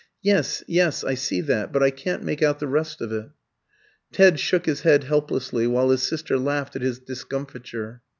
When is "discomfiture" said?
6.97-8.01